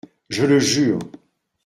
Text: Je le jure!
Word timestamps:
Je 0.29 0.47
le 0.47 0.57
jure! 0.57 0.97